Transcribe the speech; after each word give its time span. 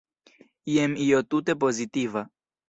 Jen 0.75 0.95
io 1.09 1.19
tute 1.35 1.57
pozitiva. 1.65 2.27